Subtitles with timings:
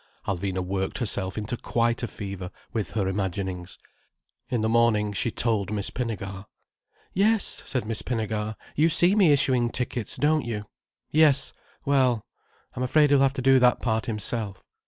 [0.27, 3.77] _)"Alvina worked herself into quite a fever, with her imaginings.
[4.49, 6.47] In the morning she told Miss Pinnegar.
[7.13, 10.65] "Yes," said Miss Pinnegar, "you see me issuing tickets, don't you?
[11.11, 12.25] Yes—well.
[12.73, 14.63] I'm afraid he will have to do that part himself.